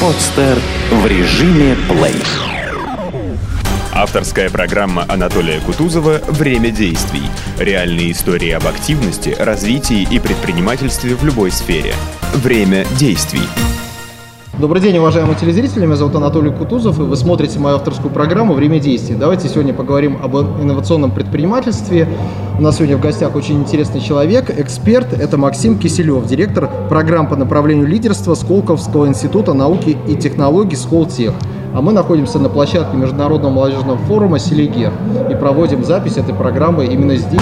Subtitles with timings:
[0.00, 0.58] Подстер
[0.90, 2.22] в режиме плей.
[3.92, 7.22] Авторская программа Анатолия Кутузова «Время действий».
[7.58, 11.94] Реальные истории об активности, развитии и предпринимательстве в любой сфере.
[12.34, 13.48] Время действий.
[14.56, 15.84] Добрый день, уважаемые телезрители.
[15.84, 19.16] Меня зовут Анатолий Кутузов, и вы смотрите мою авторскую программу «Время действий».
[19.16, 22.08] Давайте сегодня поговорим об инновационном предпринимательстве.
[22.56, 25.12] У нас сегодня в гостях очень интересный человек, эксперт.
[25.12, 31.32] Это Максим Киселев, директор программ по направлению лидерства Сколковского института науки и технологий «Сколтех».
[31.74, 34.92] А мы находимся на площадке Международного молодежного форума «Селигер»
[35.32, 37.40] и проводим запись этой программы именно здесь.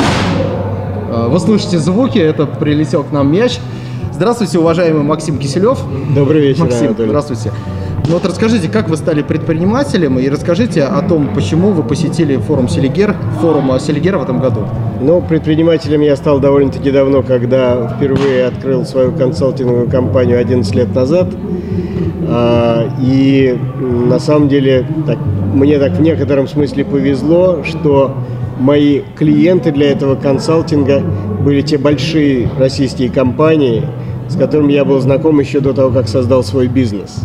[1.10, 3.60] А, вы слышите звуки, это прилетел к нам мяч.
[4.12, 5.78] Здравствуйте, уважаемый Максим Киселев.
[6.14, 7.08] Добрый вечер, Максим, Анатолий.
[7.08, 7.50] здравствуйте.
[8.06, 12.68] Ну вот расскажите, как вы стали предпринимателем и расскажите о том, почему вы посетили форум
[12.68, 14.66] Селигер, форум Селигера в этом году.
[15.00, 21.28] Ну, предпринимателем я стал довольно-таки давно, когда впервые открыл свою консалтинговую компанию 11 лет назад.
[22.28, 25.18] А, И на самом деле так,
[25.54, 28.14] мне так в некотором смысле повезло, что
[28.58, 31.02] мои клиенты для этого консалтинга
[31.44, 33.82] были те большие российские компании,
[34.32, 37.20] с которыми я был знаком еще до того, как создал свой бизнес.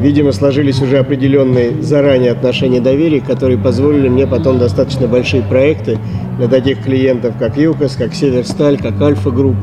[0.00, 5.98] Видимо, сложились уже определенные заранее отношения доверия, которые позволили мне потом достаточно большие проекты
[6.38, 9.54] для таких клиентов, как ЮКОС, как Северсталь, как Альфа Групп,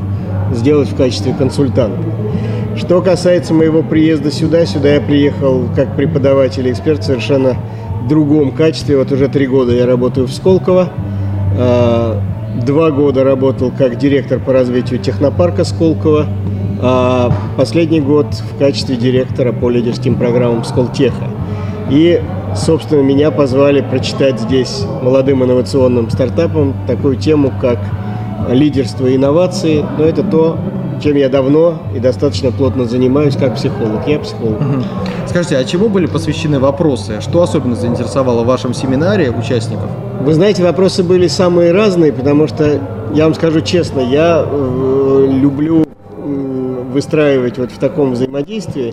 [0.54, 1.98] сделать в качестве консультанта.
[2.76, 7.56] Что касается моего приезда сюда, сюда я приехал как преподаватель и эксперт в совершенно
[8.08, 8.96] другом качестве.
[8.96, 10.88] Вот уже три года я работаю в Сколково.
[11.58, 12.22] А,
[12.64, 16.26] Два года работал как директор по развитию технопарка Сколково.
[16.80, 21.28] А последний год в качестве директора по лидерским программам Сколтеха.
[21.90, 22.20] И,
[22.54, 27.78] собственно, меня позвали прочитать здесь молодым инновационным стартапам такую тему, как
[28.50, 29.84] лидерство и инновации.
[29.98, 30.58] Но это то,
[31.02, 34.06] чем я давно и достаточно плотно занимаюсь как психолог.
[34.06, 34.58] Я психолог.
[35.26, 37.20] Скажите, а чему были посвящены вопросы?
[37.20, 39.90] Что особенно заинтересовало в вашем семинаре участников?
[40.20, 42.80] Вы знаете, вопросы были самые разные, потому что,
[43.14, 45.87] я вам скажу честно, я э, люблю
[46.88, 48.92] выстраивать вот в таком взаимодействии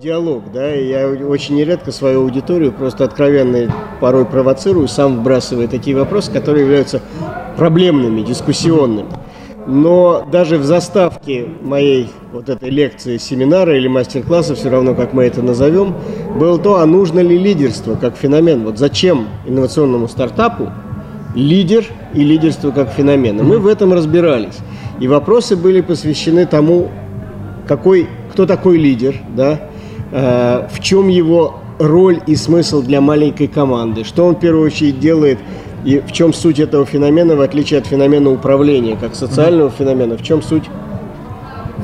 [0.00, 5.96] диалог, да, и я очень нередко свою аудиторию просто откровенно порой провоцирую, сам вбрасывая такие
[5.96, 7.02] вопросы, которые являются
[7.56, 9.08] проблемными, дискуссионными.
[9.66, 15.24] Но даже в заставке моей вот этой лекции, семинара или мастер-класса, все равно как мы
[15.24, 15.94] это назовем,
[16.38, 18.64] было то, а нужно ли лидерство как феномен.
[18.64, 20.70] Вот зачем инновационному стартапу
[21.34, 21.84] лидер
[22.14, 23.44] и лидерство как феномен.
[23.44, 24.56] Мы в этом разбирались.
[25.00, 26.90] И вопросы были посвящены тому,
[27.68, 29.60] какой, кто такой лидер, да,
[30.10, 34.98] э, в чем его роль и смысл для маленькой команды, что он в первую очередь
[34.98, 35.38] делает?
[35.84, 40.24] И в чем суть этого феномена, в отличие от феномена управления, как социального феномена, в
[40.24, 40.64] чем суть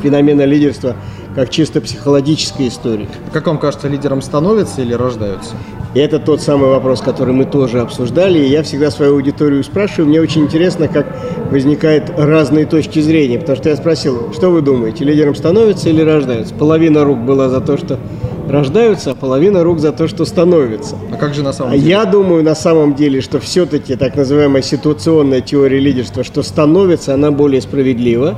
[0.03, 0.97] феномена лидерства,
[1.35, 3.09] как чисто психологической истории.
[3.33, 5.55] Как вам кажется, лидером становятся или рождаются?
[5.95, 8.39] Это тот самый вопрос, который мы тоже обсуждали.
[8.41, 10.09] И я всегда свою аудиторию спрашиваю.
[10.09, 11.07] Мне очень интересно, как
[11.51, 13.39] возникают разные точки зрения.
[13.39, 16.53] Потому что я спросил, что вы думаете, лидером становятся или рождаются?
[16.55, 17.99] Половина рук была за то, что
[18.49, 20.97] рождаются, а половина рук за то, что становятся.
[21.13, 21.89] А как же на самом А деле?
[21.89, 27.31] я думаю на самом деле, что все-таки так называемая ситуационная теория лидерства, что становится, она
[27.31, 28.35] более справедлива,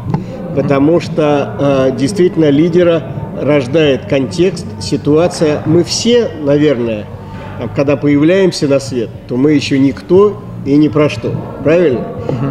[0.56, 1.54] потому что
[1.92, 3.02] э, действительно лидера
[3.40, 5.62] рождает контекст, ситуация.
[5.66, 7.04] Мы все, наверное,
[7.58, 11.30] там, когда появляемся на свет, то мы еще никто и ни про что.
[11.62, 12.06] Правильно?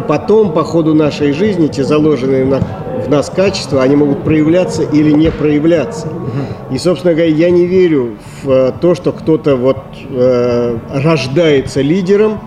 [0.06, 2.60] Потом, по ходу нашей жизни, те заложенные на-
[3.04, 6.08] в нас качества, они могут проявляться или не проявляться.
[6.70, 9.78] И, собственно говоря, я не верю в э, то, что кто-то вот
[10.10, 12.40] э, рождается лидером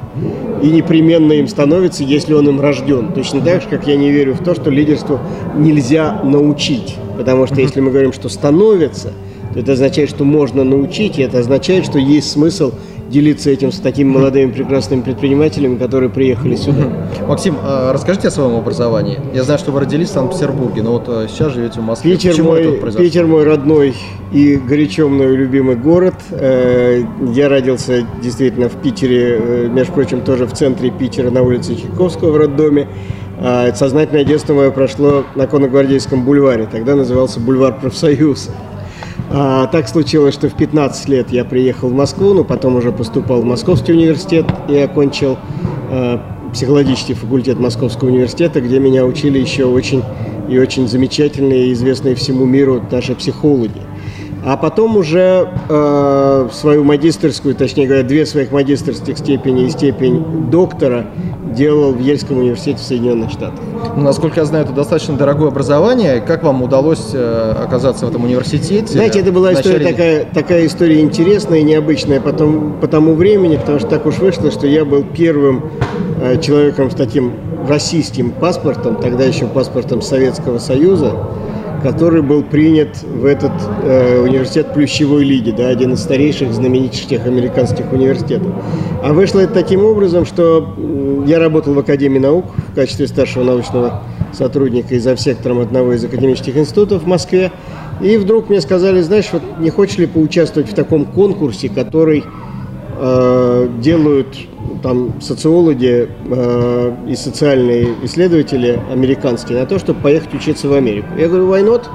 [0.61, 3.13] и непременно им становится, если он им рожден.
[3.13, 5.19] Точно так же, как я не верю в то, что лидерству
[5.55, 6.97] нельзя научить.
[7.17, 9.13] Потому что если мы говорим, что становится,
[9.53, 12.73] то это означает, что можно научить, и это означает, что есть смысл
[13.09, 16.87] делиться этим с такими молодыми прекрасными предпринимателями, которые приехали сюда.
[17.27, 19.19] Максим, а расскажите о своем образовании.
[19.33, 22.11] Я знаю, что вы родились в Санкт-Петербурге, но вот а, сейчас живете в Москве.
[22.13, 23.05] Питер Почему мой, произошло?
[23.05, 23.95] Питер мой родной
[24.31, 26.15] и горячо мною любимый город.
[26.31, 27.03] Э,
[27.33, 32.31] Я родился действительно в Питере, э, между прочим, тоже в центре Питера, на улице Чайковского
[32.31, 32.87] в роддоме.
[33.41, 38.49] А Сознательное детство мое прошло на Конногвардейском бульваре, тогда назывался бульвар профсоюз.
[39.31, 43.41] А, так случилось, что в 15 лет я приехал в Москву, но потом уже поступал
[43.41, 45.37] в Московский университет и окончил
[45.91, 46.21] а,
[46.51, 50.03] психологический факультет Московского университета, где меня учили еще очень
[50.49, 53.81] и очень замечательные и известные всему миру наши психологи.
[54.45, 61.07] А потом уже э, свою магистрскую, точнее говоря, две своих магистрских степени и степень доктора
[61.53, 63.59] делал в Ельском университете в Соединенных Штатах.
[63.95, 66.21] Ну, насколько я знаю, это достаточно дорогое образование.
[66.21, 68.93] Как вам удалось э, оказаться в этом университете?
[68.93, 73.57] Знаете, это была история такая, такая история интересная и необычная по тому, по тому времени,
[73.57, 75.69] потому что так уж вышло, что я был первым
[76.21, 77.33] э, человеком с таким
[77.67, 81.13] российским паспортом, тогда еще паспортом Советского Союза,
[81.81, 83.51] который был принят в этот
[83.83, 88.51] э, университет плющевой лиги, да, один из старейших, знаменитейших американских университетов.
[89.03, 90.75] А вышло это таким образом, что
[91.25, 94.03] я работал в Академии наук в качестве старшего научного
[94.33, 97.51] сотрудника и сектором одного из академических институтов в Москве.
[98.01, 102.23] И вдруг мне сказали, знаешь, вот не хочешь ли поучаствовать в таком конкурсе, который
[102.97, 104.27] э, делают
[104.81, 111.07] там социологи э, и социальные исследователи американские на то, чтобы поехать учиться в Америку.
[111.17, 111.87] Я говорю, why not?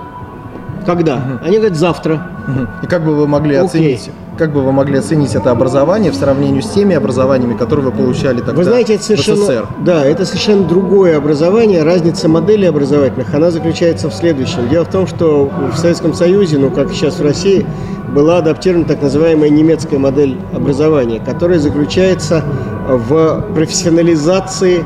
[0.86, 1.16] Когда?
[1.16, 1.46] Угу.
[1.46, 2.28] Они говорят, завтра.
[2.46, 2.68] Угу.
[2.84, 4.10] И как бы вы могли оценить?
[4.36, 8.38] Как бы вы могли оценить это образование в сравнении с теми образованиями, которые вы получали
[8.38, 9.66] тогда Вы знаете, это совершенно, в СССР?
[9.84, 11.84] Да, это совершенно другое образование.
[11.84, 14.68] Разница моделей образовательных, она заключается в следующем.
[14.68, 17.64] Дело в том, что в Советском Союзе, ну как сейчас в России,
[18.08, 22.42] была адаптирована так называемая немецкая модель образования, которая заключается
[22.88, 24.84] в профессионализации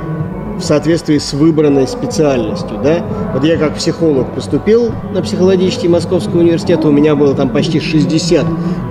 [0.59, 2.79] в соответствии с выбранной специальностью.
[2.83, 3.05] Да?
[3.33, 8.45] Вот я как психолог поступил на психологический Московский университет, у меня было там почти 60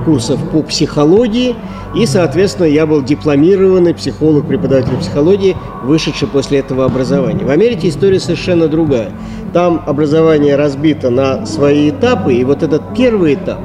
[0.05, 1.55] курсов по психологии,
[1.95, 7.45] и, соответственно, я был дипломированный психолог, преподаватель психологии, вышедший после этого образования.
[7.45, 9.11] В Америке история совершенно другая.
[9.53, 13.59] Там образование разбито на свои этапы, и вот этот первый этап,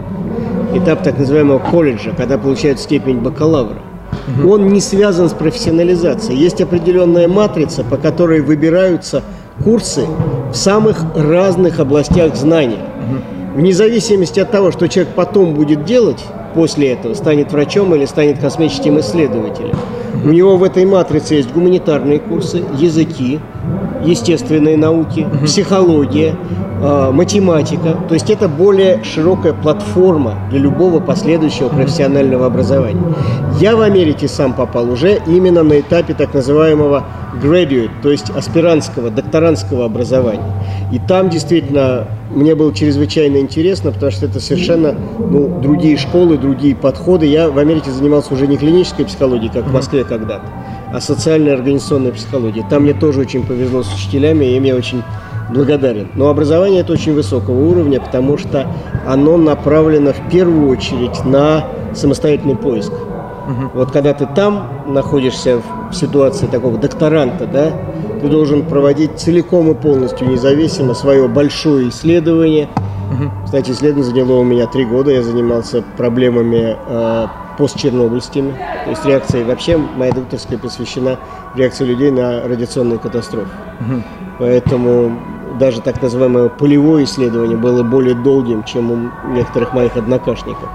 [0.75, 3.81] этап так называемого колледжа, когда получают степень бакалавра,
[4.27, 4.51] угу.
[4.51, 6.39] он не связан с профессионализацией.
[6.39, 9.23] Есть определенная матрица, по которой выбираются
[9.63, 10.07] курсы
[10.53, 12.85] в самых разных областях знания.
[13.55, 13.61] Угу.
[13.61, 16.25] Вне зависимости от того, что человек потом будет делать
[16.55, 19.77] после этого, станет врачом или станет космическим исследователем.
[20.25, 23.41] У него в этой матрице есть гуманитарные курсы, языки,
[24.05, 26.37] естественные науки, психология,
[26.83, 27.97] математика.
[28.09, 33.03] То есть это более широкая платформа для любого последующего профессионального образования.
[33.61, 37.05] Я в Америке сам попал уже именно на этапе так называемого
[37.41, 40.53] graduate, то есть аспирантского, докторантского образования.
[40.93, 46.75] И там действительно мне было чрезвычайно интересно, потому что это совершенно ну, другие школы, другие
[46.75, 47.27] подходы.
[47.27, 50.47] Я в Америке занимался уже не клинической психологией, как в Москве когда-то,
[50.93, 52.67] а социальной организационной психологией.
[52.69, 55.03] Там мне тоже очень повезло с учителями, и им я очень
[55.51, 56.09] благодарен.
[56.15, 58.67] Но образование это очень высокого уровня, потому что
[59.07, 62.93] оно направлено в первую очередь на самостоятельный поиск.
[62.93, 63.71] Угу.
[63.75, 65.61] Вот когда ты там находишься
[65.91, 67.73] в ситуации такого докторанта, да,
[68.21, 72.69] ты должен проводить целиком и полностью независимо свое большое исследование.
[73.13, 73.31] Угу.
[73.45, 75.11] Кстати, исследование заняло у меня три года.
[75.11, 77.27] Я занимался проблемами э,
[77.59, 78.55] постчернобыльскими,
[78.85, 79.45] то есть реакцией.
[79.45, 81.19] Вообще моя докторская посвящена
[81.57, 83.51] реакции людей на радиационные катастрофы.
[83.81, 84.03] Угу.
[84.39, 85.19] Поэтому
[85.59, 90.69] даже так называемое полевое исследование было более долгим, чем у некоторых моих однокашников.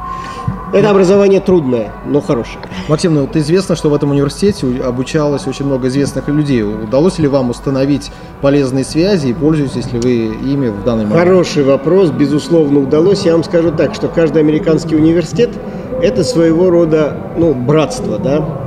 [0.74, 2.60] Это образование трудное, но хорошее.
[2.90, 6.62] Максим, ну вот известно, что в этом университете обучалось очень много известных людей.
[6.62, 11.20] Удалось ли вам установить полезные связи и пользуетесь ли вы ими в данный момент?
[11.20, 13.26] Хороший вопрос, безусловно, удалось.
[13.26, 15.52] Я вам скажу так, что каждый американский университет–
[16.02, 18.67] это своего рода ну, братство, да,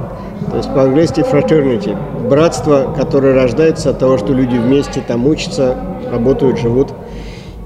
[0.50, 1.96] то есть по-английски fraternity.
[2.28, 5.76] Братство, которое рождается от того, что люди вместе там учатся,
[6.10, 6.88] работают, живут.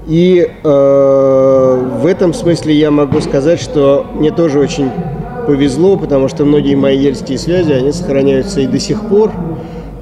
[0.07, 4.91] И э, в этом смысле я могу сказать, что мне тоже очень
[5.47, 9.31] повезло, потому что многие мои ельские связи, они сохраняются и до сих пор.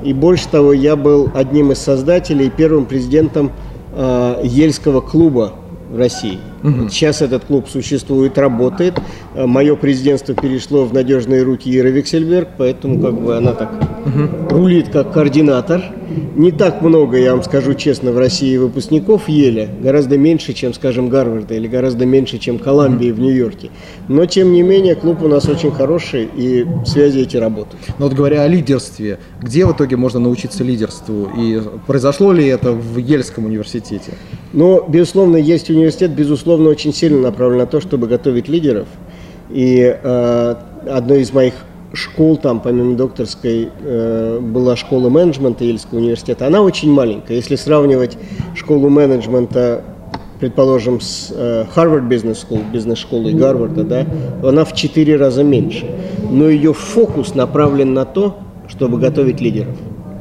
[0.03, 3.51] И больше того, я был одним из создателей, первым президентом
[3.95, 5.53] э, Ельского клуба
[5.89, 6.39] в России.
[6.63, 6.89] Угу.
[6.89, 8.99] Сейчас этот клуб существует, работает.
[9.35, 13.71] Э, Мое президентство перешло в надежные руки Иры Виксельберг, поэтому как бы она так
[14.05, 14.57] угу.
[14.57, 15.83] рулит как координатор.
[16.35, 21.09] Не так много, я вам скажу честно, в России выпускников Еля, гораздо меньше, чем, скажем,
[21.09, 23.71] Гарварда или гораздо меньше, чем Колумбии в Нью-Йорке.
[24.07, 27.81] Но, тем не менее, клуб у нас очень хороший, и связи эти работают.
[27.97, 31.29] Но вот говоря о лидерстве, где в итоге можно научиться лидерству?
[31.37, 34.13] И произошло ли это в Ельском университете?
[34.53, 38.87] Ну, безусловно, есть университет, безусловно, очень сильно направлен на то, чтобы готовить лидеров.
[39.49, 40.55] И э,
[40.89, 41.53] одной из моих
[41.93, 46.47] школ, там, помимо докторской, э, была школа менеджмента Ельского университета.
[46.47, 47.35] Она очень маленькая.
[47.35, 48.17] Если сравнивать
[48.55, 49.83] школу менеджмента,
[50.39, 54.05] предположим, с э, Harvard Business School, бизнес-школой Гарварда, да,
[54.41, 55.85] она в четыре раза меньше.
[56.31, 59.77] Но ее фокус направлен на то, чтобы готовить лидеров,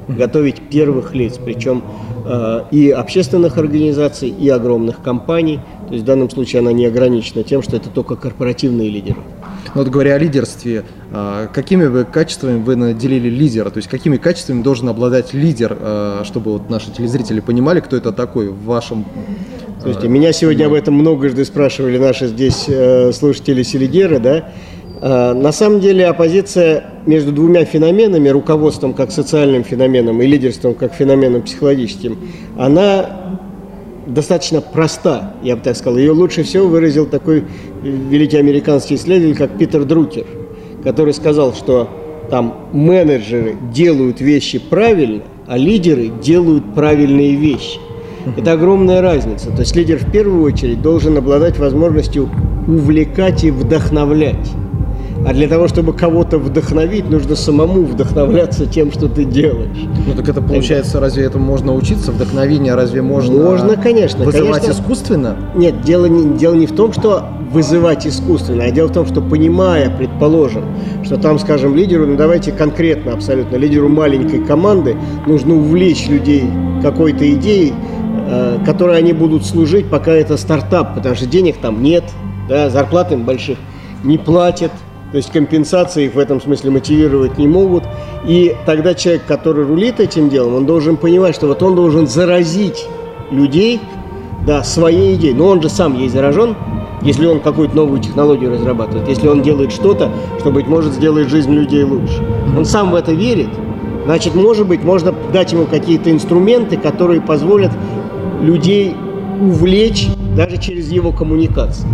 [0.09, 1.83] готовить первых лиц, причем
[2.27, 5.61] э, и общественных организаций, и огромных компаний.
[5.89, 9.19] То есть в данном случае она не ограничена тем, что это только корпоративные лидеры.
[9.75, 13.71] Ну, вот говоря о лидерстве, а, какими бы качествами вы наделили лидера?
[13.71, 18.13] То есть какими качествами должен обладать лидер, а, чтобы вот наши телезрители понимали, кто это
[18.13, 19.05] такой в вашем
[19.81, 24.49] Слушайте, меня сегодня об этом многожды спрашивали наши здесь э, слушатели Селигеры, да.
[25.01, 31.43] На самом деле оппозиция между двумя феноменами, руководством как социальным феноменом и лидерством как феноменом
[31.43, 32.17] психологическим,
[32.57, 33.41] она
[34.07, 35.99] достаточно проста, я бы так сказал.
[35.99, 37.45] Ее лучше всего выразил такой
[37.83, 40.27] великий американский исследователь, как Питер Друкер,
[40.83, 41.89] который сказал, что
[42.31, 47.79] там менеджеры делают вещи правильно, а лидеры делают правильные вещи.
[48.37, 49.51] Это огромная разница.
[49.51, 52.31] То есть лидер в первую очередь должен обладать возможностью
[52.67, 54.51] увлекать и вдохновлять.
[55.25, 59.87] А для того, чтобы кого-то вдохновить, нужно самому вдохновляться тем, что ты делаешь.
[60.07, 62.11] Ну так это получается, разве этому можно учиться?
[62.11, 64.25] Вдохновение разве можно Можно, конечно.
[64.25, 64.83] вызывать конечно.
[64.83, 65.37] искусственно?
[65.55, 69.21] Нет, дело не, дело не в том, что вызывать искусственно, а дело в том, что
[69.21, 70.65] понимая, предположим,
[71.05, 76.45] что там, скажем, лидеру, ну давайте конкретно абсолютно, лидеру маленькой команды нужно увлечь людей
[76.83, 77.75] какой-то идеей,
[78.29, 82.05] э, которой они будут служить, пока это стартап, потому что денег там нет,
[82.49, 83.59] да, зарплаты им больших
[84.03, 84.73] не платят,
[85.13, 87.85] то есть компенсации их в этом смысле мотивировать не могут.
[88.27, 92.87] И тогда человек, который рулит этим делом, он должен понимать, что вот он должен заразить
[93.31, 93.79] людей
[94.47, 95.35] да, своей идеей.
[95.35, 96.57] Но он же сам ей заражен,
[97.03, 101.53] если он какую-то новую технологию разрабатывает, если он делает что-то, что, быть может, сделает жизнь
[101.53, 102.25] людей лучше.
[102.57, 103.51] Он сам в это верит,
[104.07, 107.73] значит, может быть, можно дать ему какие-то инструменты, которые позволят
[108.41, 108.97] людей
[109.41, 111.89] увлечь даже через его коммуникацию.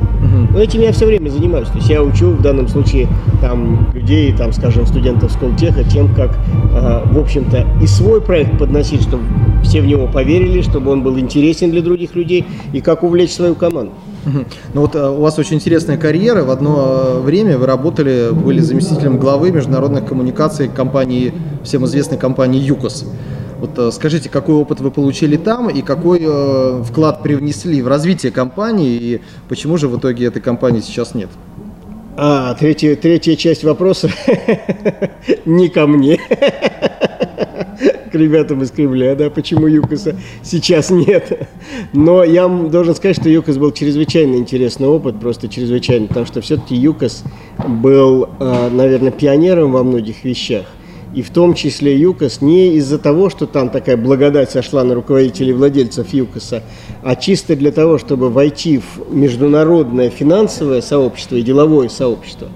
[0.52, 1.68] Но этим я все время занимаюсь.
[1.68, 3.08] То есть я учу в данном случае
[3.40, 6.38] там людей, там, скажем, студентов Сколтеха тем, как,
[6.72, 9.24] э, в общем-то, и свой проект подносить, чтобы
[9.62, 13.54] все в него поверили, чтобы он был интересен для других людей, и как увлечь свою
[13.54, 13.92] команду.
[14.74, 16.44] Ну вот у вас очень интересная карьера.
[16.44, 23.06] В одно время вы работали, были заместителем главы международных коммуникаций компании, всем известной компании ЮКОС.
[23.58, 28.30] Вот э, скажите, какой опыт вы получили там и какой э, вклад привнесли в развитие
[28.30, 31.28] компании и почему же в итоге этой компании сейчас нет?
[32.16, 34.10] А, третья, третья часть вопроса
[35.44, 36.18] не ко мне,
[38.10, 41.48] к ребятам из Кремля, да, почему ЮКОСа сейчас нет.
[41.92, 46.74] Но я должен сказать, что ЮКОС был чрезвычайно интересный опыт, просто чрезвычайно, потому что все-таки
[46.76, 47.24] ЮКОС
[47.66, 50.64] был, э, наверное, пионером во многих вещах
[51.18, 55.52] и в том числе ЮКОС, не из-за того, что там такая благодать сошла на руководителей
[55.52, 56.62] владельцев ЮКОСа,
[57.02, 62.46] а чисто для того, чтобы войти в международное финансовое сообщество и деловое сообщество,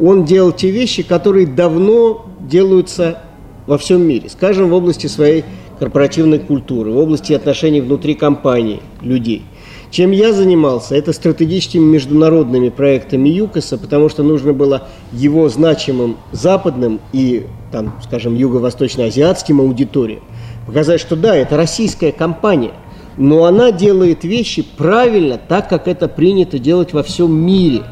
[0.00, 3.22] он делал те вещи, которые давно делаются
[3.66, 4.30] во всем мире.
[4.30, 5.44] Скажем, в области своей
[5.78, 9.42] корпоративной культуры, в области отношений внутри компании, людей–
[9.96, 17.00] чем я занимался, это стратегическими международными проектами ЮКОСа, потому что нужно было его значимым западным
[17.14, 20.20] и, там, скажем, юго-восточно-азиатским аудиториям
[20.66, 22.74] показать, что да, это российская компания,
[23.16, 27.84] но она делает вещи правильно, так, как это принято делать во всем мире.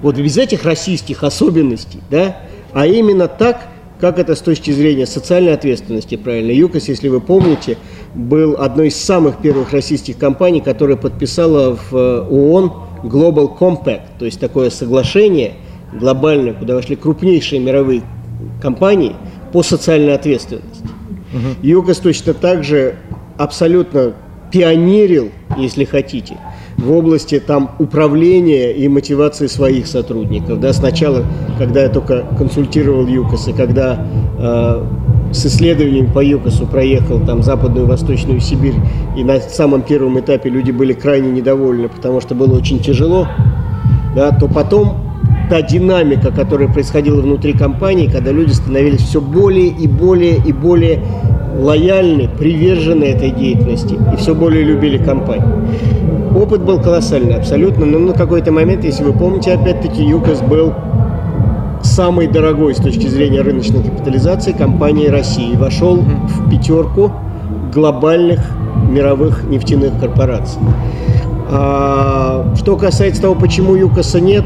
[0.00, 2.38] Вот без этих российских особенностей, да,
[2.72, 3.68] а именно так,
[4.00, 6.52] как это с точки зрения социальной ответственности правильно?
[6.52, 7.76] ЮКОС, если вы помните,
[8.14, 12.72] был одной из самых первых российских компаний, которая подписала в э, ООН
[13.04, 15.54] Global Compact, то есть такое соглашение
[15.92, 18.02] глобальное, куда вошли крупнейшие мировые
[18.60, 19.14] компании
[19.52, 20.84] по социальной ответственности.
[21.32, 21.66] Угу.
[21.66, 22.96] ЮКОС точно так же
[23.36, 24.14] абсолютно
[24.50, 26.36] пионерил, если хотите,
[26.76, 30.60] в области там управления и мотивации своих сотрудников.
[30.60, 31.24] Да, сначала,
[31.58, 34.06] когда я только консультировал ЮКОС, и когда
[34.38, 34.84] э,
[35.34, 38.76] с исследованием по ЮКОСу проехал там Западную и Восточную Сибирь,
[39.16, 43.26] и на самом первом этапе люди были крайне недовольны, потому что было очень тяжело,
[44.14, 44.98] да, то потом
[45.50, 51.02] та динамика, которая происходила внутри компании, когда люди становились все более и более и более
[51.58, 55.66] лояльны, привержены этой деятельности и все более любили компанию.
[56.36, 60.72] Опыт был колоссальный, абсолютно, но на какой-то момент, если вы помните, опять-таки ЮКОС был
[61.94, 65.54] самой дорогой с точки зрения рыночной капитализации компании России.
[65.54, 67.12] Вошел в пятерку
[67.72, 68.40] глобальных
[68.90, 70.58] мировых нефтяных корпораций.
[71.48, 74.44] А, что касается того, почему ЮКОСа нет,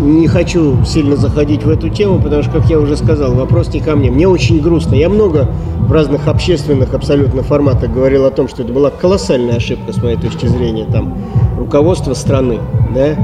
[0.00, 3.78] не хочу сильно заходить в эту тему, потому что, как я уже сказал, вопрос не
[3.78, 4.10] ко мне.
[4.10, 4.96] Мне очень грустно.
[4.96, 9.92] Я много в разных общественных абсолютно форматах говорил о том, что это была колоссальная ошибка,
[9.92, 11.16] с моей точки зрения, там,
[11.56, 12.58] руководства страны,
[12.92, 13.16] да,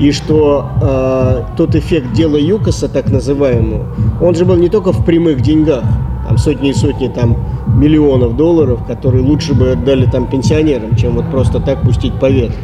[0.00, 3.86] и что э, тот эффект дела ЮКОСа, так называемого,
[4.20, 5.84] он же был не только в прямых деньгах,
[6.26, 7.36] там сотни и сотни там
[7.78, 12.56] миллионов долларов, которые лучше бы отдали там пенсионерам, чем вот просто так пустить по ветру.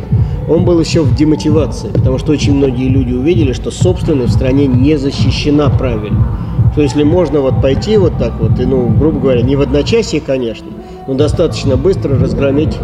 [0.48, 4.66] Он был еще в демотивации, потому что очень многие люди увидели, что собственность в стране
[4.66, 6.38] не защищена правильно.
[6.74, 10.20] То если можно вот пойти вот так вот, и, ну, грубо говоря, не в одночасье,
[10.20, 10.66] конечно,
[11.06, 12.76] но достаточно быстро разгромить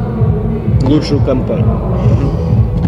[0.82, 1.80] лучшую компанию.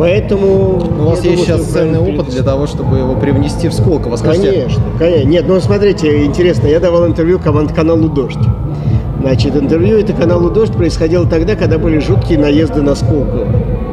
[0.01, 0.81] Поэтому...
[0.99, 4.17] У вас есть сейчас ценный опыт для того, чтобы его привнести в Сколково.
[4.17, 4.51] Скажите...
[4.51, 5.29] Конечно, конечно.
[5.29, 8.39] Нет, ну смотрите, интересно, я давал интервью команд каналу «Дождь».
[9.21, 13.47] Значит, интервью это каналу «Дождь» происходило тогда, когда были жуткие наезды на Сколково.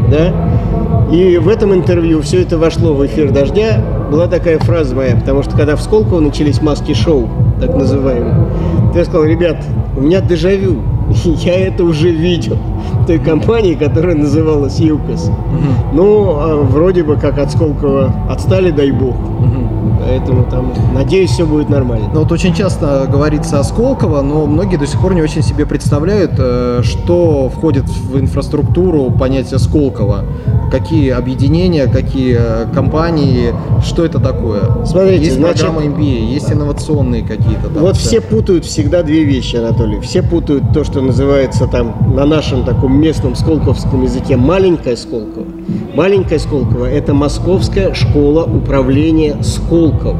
[0.10, 1.12] Да?
[1.14, 3.84] И в этом интервью все это вошло в эфир «Дождя».
[4.10, 7.28] Была такая фраза моя, потому что когда в Сколково начались маски-шоу,
[7.60, 8.48] так называемые,
[8.96, 9.58] я сказал, ребят,
[9.98, 10.78] у меня дежавю,
[11.26, 12.58] я это уже видел
[13.06, 15.30] той компании, которая называлась ЮКОС.
[15.30, 15.94] Угу.
[15.94, 19.16] Ну, а вроде бы как от Сколково отстали, дай бог.
[19.16, 19.67] Угу.
[20.08, 22.10] Поэтому там, надеюсь, все будет нормально.
[22.14, 25.66] Ну вот очень часто говорится о Сколково, но многие до сих пор не очень себе
[25.66, 30.24] представляют, э, что входит в инфраструктуру понятия Сколково.
[30.72, 34.86] Какие объединения, какие э, компании, что это такое?
[34.86, 37.68] Смотрите, есть значит, программа MBA, есть инновационные какие-то.
[37.68, 38.00] Там, вот да.
[38.00, 40.00] все путают всегда две вещи, Анатолий.
[40.00, 45.47] Все путают то, что называется там на нашем таком местном сколковском языке маленькая Сколково.
[45.94, 50.18] Маленькая Сколково– это Московская школа управления Сколково.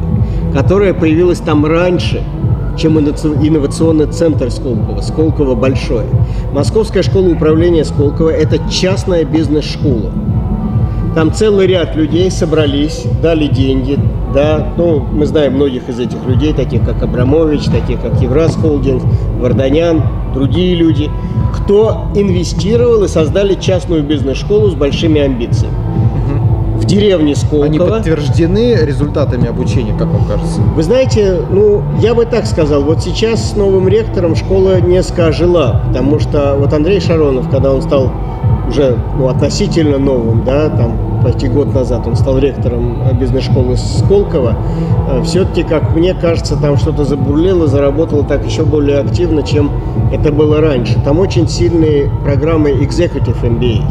[0.52, 2.22] Которая появилась там раньше,
[2.76, 5.00] чем инновационный центр Сколково.
[5.00, 6.06] Сколково большое.
[6.52, 10.12] Московская школа управления Сколково– это частная бизнес-школа.
[11.18, 13.98] Там целый ряд людей собрались, дали деньги,
[14.32, 19.02] да, ну, мы знаем многих из этих людей, таких как Абрамович, таких как Евраз Холдинг,
[19.40, 20.00] Варданян,
[20.32, 21.10] другие люди,
[21.56, 25.74] кто инвестировал и создали частную бизнес-школу с большими амбициями
[26.88, 27.66] деревне Сколково.
[27.66, 30.60] Они подтверждены результатами обучения, как вам кажется?
[30.74, 35.82] Вы знаете, ну, я бы так сказал, вот сейчас с новым ректором школа несколько ожила,
[35.88, 38.10] потому что вот Андрей Шаронов, когда он стал
[38.68, 44.56] уже ну, относительно новым, да, там почти год назад он стал ректором бизнес-школы Сколково,
[45.10, 49.70] э, все-таки, как мне кажется, там что-то забурлило, заработало так еще более активно, чем
[50.12, 50.94] это было раньше.
[51.04, 53.82] Там очень сильные программы Executive MBA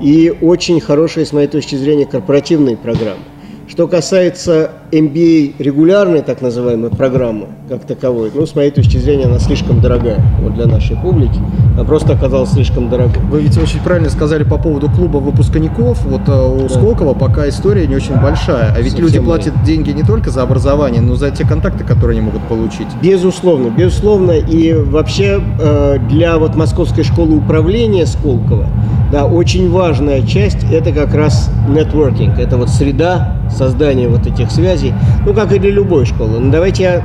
[0.00, 3.22] и очень хорошие, с моей точки зрения, корпоративные программы.
[3.68, 9.38] Что касается MBA регулярной, так называемой программы, как таковой, ну, с моей точки зрения, она
[9.38, 11.40] слишком дорогая вот для нашей публики.
[11.74, 13.22] Она просто оказалась слишком дорогой.
[13.30, 16.04] Вы ведь очень правильно сказали по поводу клуба выпускников.
[16.04, 16.68] Вот э, у да.
[16.68, 18.74] Сколково пока история не очень большая.
[18.76, 19.64] А ведь Совсем люди платят нет.
[19.64, 22.88] деньги не только за образование, но и за те контакты, которые они могут получить.
[23.02, 24.32] Безусловно, безусловно.
[24.32, 28.66] И вообще э, для вот Московской школы управления Сколково,
[29.10, 32.38] да, очень важная часть– это как раз нетворкинг.
[32.38, 34.81] Это вот среда создания вот этих связей.
[35.26, 36.40] Ну, как и для любой школы.
[36.40, 37.02] Но давайте я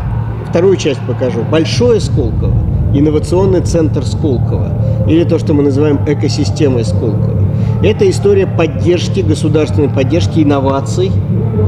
[0.49, 1.41] вторую часть покажу.
[1.51, 2.53] Большое Сколково,
[2.93, 4.71] инновационный центр Сколково,
[5.07, 7.37] или то, что мы называем экосистемой Сколково.
[7.83, 11.11] Это история поддержки, государственной поддержки инноваций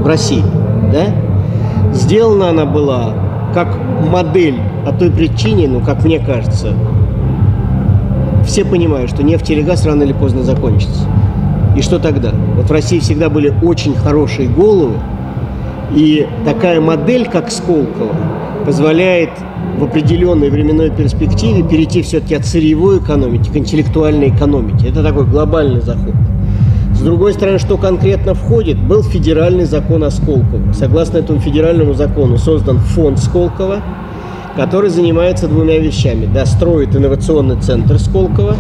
[0.03, 0.43] в России.
[0.91, 1.07] Да?
[1.93, 3.13] Сделана она была
[3.53, 3.67] как
[4.09, 6.73] модель о той причине, ну, как мне кажется,
[8.45, 11.05] все понимают, что нефть или газ рано или поздно закончится.
[11.75, 12.31] И что тогда?
[12.55, 14.95] Вот в России всегда были очень хорошие головы,
[15.95, 18.15] и такая модель, как Сколково,
[18.65, 19.31] позволяет
[19.77, 24.89] в определенной временной перспективе перейти все-таки от сырьевой экономики к интеллектуальной экономике.
[24.89, 26.13] Это такой глобальный заход.
[26.93, 30.73] С другой стороны, что конкретно входит, был федеральный закон о Сколково.
[30.73, 33.81] Согласно этому федеральному закону создан фонд Сколково,
[34.57, 36.25] который занимается двумя вещами.
[36.25, 38.55] Да, строит инновационный центр Сколково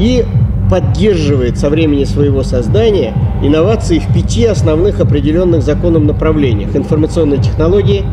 [0.00, 0.24] и
[0.70, 6.74] поддерживает со времени своего создания инновации в пяти основных определенных законом направлениях.
[6.74, 8.04] Информационные технологии,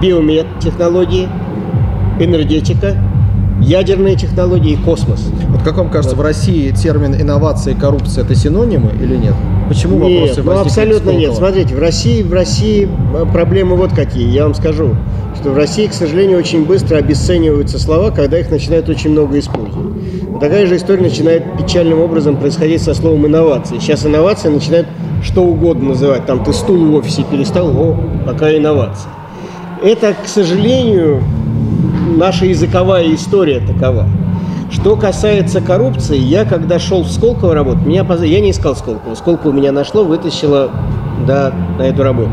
[0.00, 1.28] биомед технологии,
[2.18, 2.96] энергетика,
[3.60, 5.30] ядерные технологии и космос.
[5.48, 6.22] Вот как вам кажется, вот.
[6.22, 9.34] в России термин инновация и коррупция это синонимы или нет?
[9.68, 11.34] Почему нет, вопросы ну, абсолютно нет.
[11.34, 14.96] Смотрите, в России, в России э, проблемы вот какие, я вам скажу
[15.38, 20.40] что в России, к сожалению, очень быстро обесцениваются слова, когда их начинают очень много использовать.
[20.40, 23.78] Такая же история начинает печальным образом происходить со словом инновации.
[23.78, 24.88] Сейчас инновации начинают
[25.22, 26.26] что угодно называть.
[26.26, 27.96] Там ты стул в офисе перестал, о,
[28.26, 29.10] какая инновация.
[29.82, 31.22] Это, к сожалению,
[32.16, 34.08] наша языковая история такова.
[34.72, 39.14] Что касается коррупции, я когда шел в Сколково работать, меня я не искал Сколково.
[39.14, 40.70] Сколково меня нашло, вытащило
[41.26, 42.32] да, на эту работу.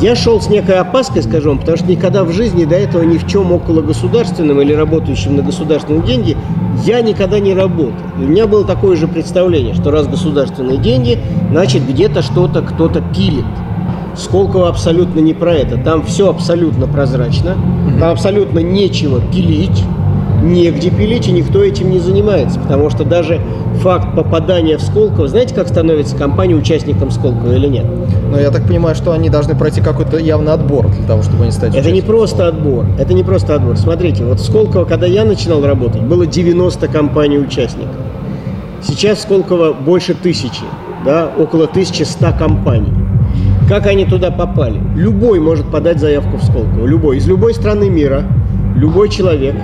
[0.00, 3.16] Я шел с некой опаской, скажу вам, потому что никогда в жизни до этого ни
[3.16, 6.36] в чем около государственном или работающем на государственные деньги
[6.84, 7.94] я никогда не работал.
[8.18, 11.18] И у меня было такое же представление, что раз государственные деньги,
[11.50, 13.44] значит где-то что-то кто-то пилит.
[14.16, 15.78] Сколково абсолютно не про это.
[15.78, 17.56] Там все абсолютно прозрачно,
[17.98, 19.84] там абсолютно нечего пилить.
[20.44, 22.60] Негде пилить, и никто этим не занимается.
[22.60, 23.40] Потому что даже
[23.80, 27.86] факт попадания в Сколково, знаете, как становится компания участником Сколково или нет?
[28.30, 31.52] Но я так понимаю, что они должны пройти какой-то явный отбор для того, чтобы они
[31.52, 32.86] стать Это не просто отбор.
[32.98, 33.76] Это не просто отбор.
[33.76, 37.96] Смотрите, вот в Сколково, когда я начинал работать, было 90 компаний-участников.
[38.82, 40.64] Сейчас в Сколково больше тысячи,
[41.04, 42.92] да, около 1100 компаний.
[43.68, 44.78] Как они туда попали?
[44.94, 48.24] Любой может подать заявку в Сколково, любой, из любой страны мира,
[48.76, 49.54] любой человек,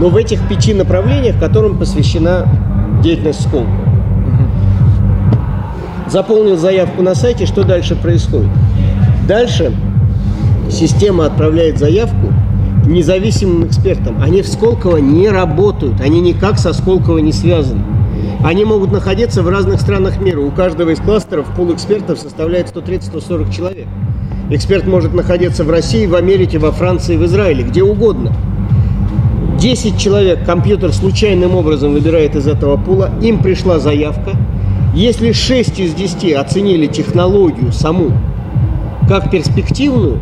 [0.00, 2.46] но в этих пяти направлениях, которым посвящена
[3.02, 3.68] деятельность Сколково.
[6.08, 8.50] Заполнил заявку на сайте, что дальше происходит?
[9.26, 9.72] Дальше
[10.70, 12.32] система отправляет заявку
[12.86, 14.22] независимым экспертам.
[14.22, 17.82] Они в Сколково не работают, они никак со Сколково не связаны.
[18.42, 20.40] Они могут находиться в разных странах мира.
[20.40, 23.86] У каждого из кластеров пул экспертов составляет 130-140 человек.
[24.50, 28.32] Эксперт может находиться в России, в Америке, во Франции, в Израиле, где угодно.
[29.58, 34.32] 10 человек компьютер случайным образом выбирает из этого пула, им пришла заявка.
[34.94, 38.12] Если 6 из 10 оценили технологию саму
[39.08, 40.20] как перспективную,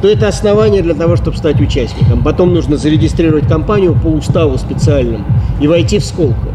[0.00, 2.24] то это основание для того, чтобы стать участником.
[2.24, 5.24] Потом нужно зарегистрировать компанию по уставу специальному
[5.60, 6.52] и войти в Сколково.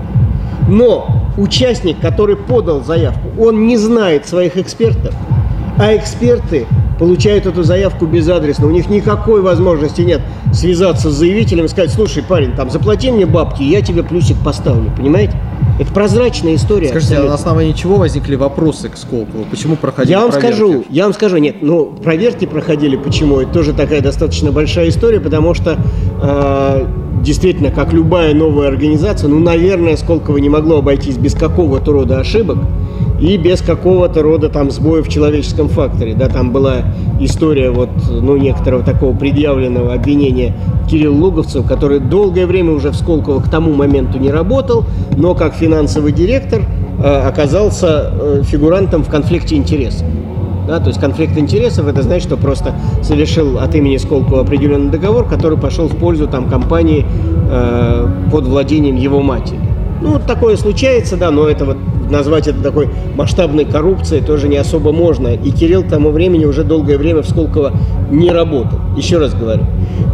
[0.67, 5.15] Но участник, который подал заявку, он не знает своих экспертов,
[5.77, 6.65] а эксперты
[6.99, 8.67] получают эту заявку безадресно.
[8.67, 10.21] У них никакой возможности нет
[10.53, 14.91] связаться с заявителем и сказать, слушай, парень, там заплати мне бабки, я тебе плюсик поставлю,
[14.95, 15.37] понимаете?
[15.79, 16.87] Это прозрачная история.
[16.87, 17.33] Скажите, абсолютно.
[17.33, 19.43] а на основании чего возникли вопросы к Сколково?
[19.49, 20.55] Почему проходили Я вам проверки?
[20.55, 23.41] скажу, я вам скажу, нет, ну, проверки проходили, почему?
[23.41, 25.77] Это тоже такая достаточно большая история, потому что
[26.21, 26.87] э,
[27.27, 32.57] действительно, как любая новая организация, ну, наверное, Сколково не могло обойтись без какого-то рода ошибок
[33.19, 36.13] и без какого-то рода там сбоя в человеческом факторе.
[36.13, 36.83] Да, там была
[37.19, 40.55] история вот, ну, некоторого такого предъявленного обвинения
[40.89, 44.85] Кирилл Луговцев, который долгое время уже в Сколково к тому моменту не работал,
[45.17, 46.61] но как финансовый директор
[47.03, 50.07] э, оказался э, фигурантом в конфликте интересов.
[50.67, 55.25] Да, то есть конфликт интересов это значит, что просто совершил от имени Сколково определенный договор,
[55.25, 57.05] который пошел в пользу там компании
[57.49, 59.59] э, под владением его матери.
[60.01, 61.77] Ну, такое случается, да, но это вот
[62.09, 65.29] назвать это такой масштабной коррупцией тоже не особо можно.
[65.29, 67.71] И Кирилл к тому времени уже долгое время в Сколково
[68.11, 68.79] не работал.
[68.95, 69.63] Еще раз говорю.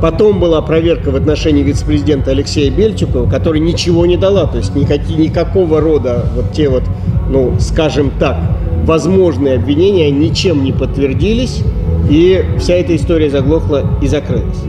[0.02, 4.46] Потом была проверка в отношении вице-президента Алексея Бельчикова, который ничего не дала.
[4.46, 6.84] То есть никакие, никакого рода вот те вот,
[7.30, 8.38] ну, скажем так,
[8.86, 11.62] возможные обвинения ничем не подтвердились,
[12.10, 14.63] и вся эта история заглохла и закрылась.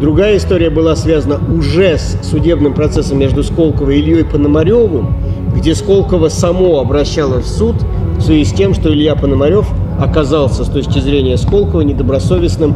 [0.00, 5.14] Другая история была связана уже с судебным процессом между Сколково и Ильей Пономаревым,
[5.54, 7.76] где Сколково само обращалось в суд
[8.16, 9.68] в связи с тем, что Илья Пономарев
[10.00, 12.74] оказался с точки зрения Сколково недобросовестным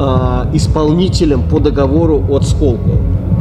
[0.00, 2.96] а, исполнителем по договору от Сколково.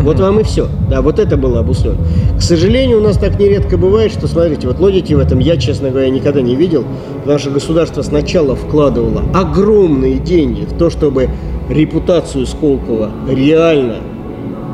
[0.06, 0.68] Вот вам и все.
[0.88, 2.06] Да, вот это было обусловлено.
[2.38, 5.90] К сожалению, у нас так нередко бывает, что, смотрите, вот логики в этом я, честно
[5.90, 6.86] говоря, никогда не видел.
[7.26, 11.30] Наше государство сначала вкладывало огромные деньги в то, чтобы
[11.70, 13.96] репутацию Сколково реально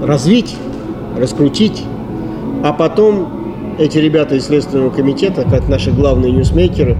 [0.03, 0.53] развить,
[1.17, 1.81] раскрутить,
[2.61, 3.29] а потом
[3.79, 6.97] эти ребята из Следственного комитета, как наши главные ньюсмейкеры,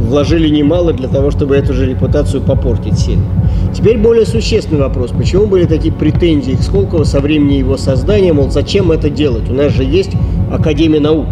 [0.00, 3.24] вложили немало для того, чтобы эту же репутацию попортить сильно.
[3.72, 5.10] Теперь более существенный вопрос.
[5.12, 9.48] Почему были такие претензии к Сколково со времени его создания, мол, зачем это делать?
[9.48, 10.12] У нас же есть
[10.52, 11.26] Академия наук.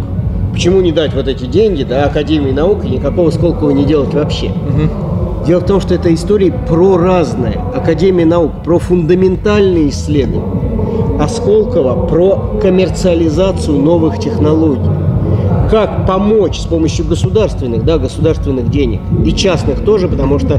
[0.52, 4.46] Почему не дать вот эти деньги, да, Академии наук и никакого Сколково не делать вообще?
[4.46, 5.46] Угу.
[5.46, 7.60] Дело в том, что это история про разное.
[7.74, 11.18] Академия наук, про фундаментальные исследования.
[11.20, 15.07] А Сколково про коммерциализацию новых технологий
[15.70, 20.58] как помочь с помощью государственных, да, государственных денег и частных тоже, потому что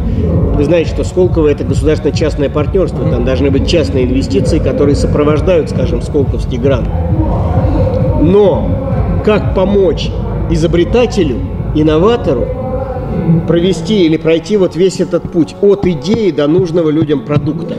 [0.55, 6.01] вы знаете, что Сколково это государственно-частное партнерство, там должны быть частные инвестиции, которые сопровождают, скажем,
[6.01, 6.87] Сколковский грант.
[8.21, 10.09] Но как помочь
[10.49, 11.37] изобретателю,
[11.75, 12.47] инноватору
[13.47, 17.75] провести или пройти вот весь этот путь от идеи до нужного людям продукта?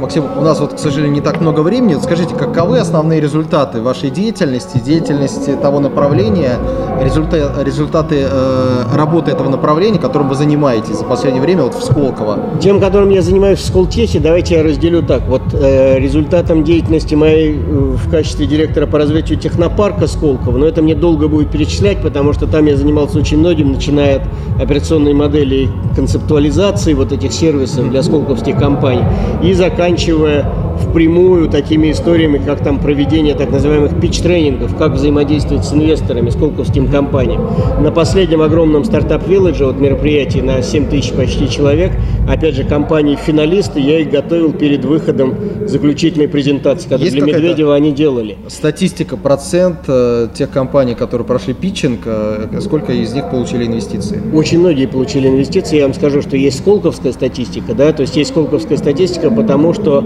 [0.00, 1.96] Максим, у нас вот, к сожалению, не так много времени.
[2.02, 6.58] скажите, каковы основные результаты вашей деятельности, деятельности того направления,
[7.00, 12.38] результаты, результаты э, работы этого направления, которым вы занимаетесь за последнее время вот в Сколково?
[12.60, 15.22] Тем, которым я занимаюсь в Сколтехе, давайте я разделю так.
[15.28, 20.82] Вот э, результатом деятельности моей э, в качестве директора по развитию технопарка Сколково, но это
[20.82, 24.22] мне долго будет перечислять, потому что там я занимался очень многим, начиная от
[24.60, 29.04] операционной модели концептуализации вот этих сервисов для сколковских компаний
[29.42, 30.45] и заканчивая заканчивая
[30.78, 36.88] впрямую такими историями, как там проведение так называемых пич-тренингов, как взаимодействовать с инвесторами, с колковским
[36.88, 37.46] компаниям.
[37.80, 41.92] На последнем огромном стартап-вилледже, вот мероприятии на 7 тысяч почти человек,
[42.28, 45.34] опять же, компании-финалисты, я их готовил перед выходом
[45.66, 48.36] заключительной презентации, когда Есть для Медведева они делали.
[48.48, 54.20] Статистика, процент э, тех компаний, которые прошли питчинг, э, сколько из них получили инвестиции?
[54.32, 55.76] Очень многие получили инвестиции.
[55.76, 60.04] Я вам скажу, что есть сколковская статистика, да, то есть есть сколковская статистика, потому что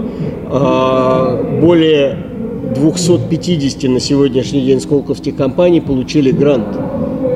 [0.51, 0.58] э,
[1.61, 2.17] более
[2.75, 6.67] 250 на сегодняшний день сколковских компаний получили грант.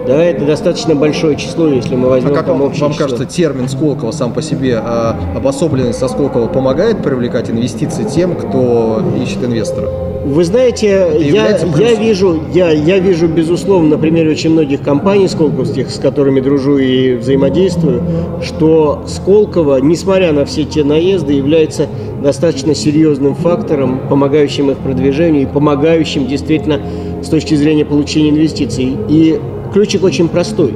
[0.07, 3.05] Да, это достаточно большое число, если мы возьмем а как там вам, вам число.
[3.05, 9.01] кажется, термин Сколково сам по себе, э, обособленность со Сколково помогает привлекать инвестиции тем, кто
[9.21, 10.12] ищет инвестора?
[10.25, 10.87] Вы знаете,
[11.19, 16.39] я, я вижу, я, я вижу, безусловно, на примере очень многих компаний сколковских, с которыми
[16.39, 18.01] дружу и взаимодействую,
[18.41, 21.87] что Сколково, несмотря на все те наезды, является
[22.21, 26.79] достаточно серьезным фактором, помогающим их продвижению и помогающим действительно
[27.21, 28.95] с точки зрения получения инвестиций.
[29.09, 29.39] И
[29.73, 30.73] ключик очень простой.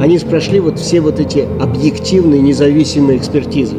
[0.00, 3.76] Они прошли вот все вот эти объективные независимые экспертизы.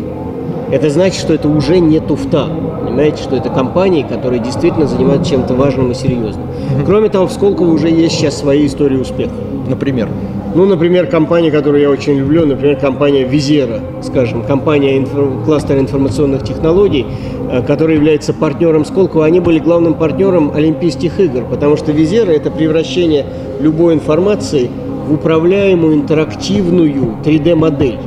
[0.72, 2.48] Это значит, что это уже не туфта.
[2.84, 6.48] Понимаете, что это компании, которые действительно занимаются чем-то важным и серьезным.
[6.86, 9.32] Кроме того, в Сколково уже есть сейчас свои истории успеха.
[9.68, 10.10] Например.
[10.56, 16.44] Ну, например, компания, которую я очень люблю, например, компания Визера, скажем, компания инфо- кластера информационных
[16.44, 17.06] технологий,
[17.52, 19.26] э, которая является партнером Сколково.
[19.26, 23.26] Они были главным партнером Олимпийских игр, потому что Визера– это превращение
[23.60, 24.70] любой информации
[25.08, 28.00] в управляемую интерактивную 3D-модель.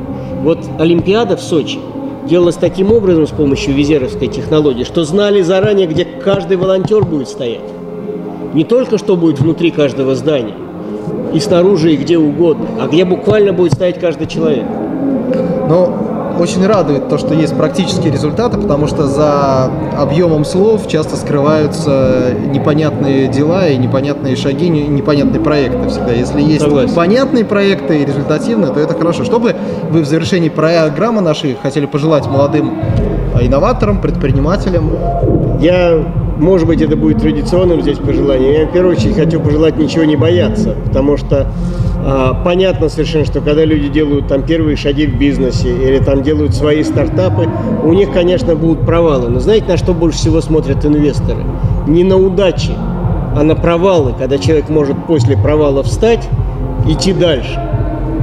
[0.42, 1.78] Вот Олимпиада в Сочи
[2.28, 7.60] делалась таким образом с помощью визеровской технологии, что знали заранее, где каждый волонтер будет стоять.
[8.54, 10.54] Не только что будет внутри каждого здания,
[11.32, 14.66] и снаружи, и где угодно, а где буквально будет стоять каждый человек.
[15.68, 16.11] Но
[16.42, 23.28] очень радует то, что есть практические результаты, потому что за объемом слов часто скрываются непонятные
[23.28, 26.12] дела и непонятные шаги, не- непонятные проекты всегда.
[26.12, 26.94] Если есть Согласен.
[26.94, 29.24] понятные проекты и результативные, то это хорошо.
[29.24, 29.54] Что бы
[29.90, 32.78] вы в завершении программы нашей хотели пожелать молодым
[33.40, 34.92] инноваторам, предпринимателям?
[35.60, 36.02] Я,
[36.42, 38.52] может быть, это будет традиционным здесь пожеланием.
[38.52, 41.46] Я, в первую очередь, хочу пожелать ничего не бояться, потому что
[42.04, 46.54] а, понятно совершенно, что когда люди делают там первые шаги в бизнесе или там делают
[46.54, 47.48] свои стартапы,
[47.84, 49.28] у них, конечно, будут провалы.
[49.28, 51.44] Но знаете, на что больше всего смотрят инвесторы?
[51.86, 52.72] Не на удачи,
[53.36, 56.28] а на провалы, когда человек может после провала встать,
[56.88, 57.60] идти дальше.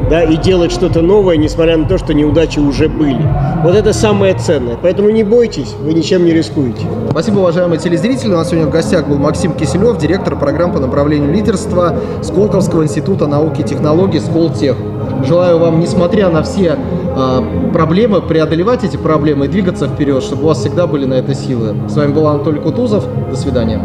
[0.10, 3.22] да, и делать что-то новое, несмотря на то, что неудачи уже были.
[3.62, 4.78] Вот это самое ценное.
[4.82, 6.82] Поэтому не бойтесь, вы ничем не рискуете.
[7.12, 8.30] Спасибо, уважаемые телезрители.
[8.30, 13.28] У нас сегодня в гостях был Максим Киселев, директор программ по направлению лидерства Сколковского института
[13.28, 14.78] науки и технологий Сколтех.
[15.26, 16.78] Желаю вам, несмотря на все
[17.16, 17.44] а,
[17.74, 21.76] проблемы, преодолевать эти проблемы и двигаться вперед, чтобы у вас всегда были на это силы.
[21.90, 23.04] С вами был Анатолий Кутузов.
[23.30, 23.82] До свидания.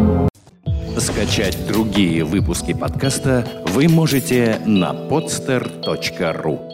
[0.96, 6.73] Скачать другие выпуски подкаста вы можете на podster.ru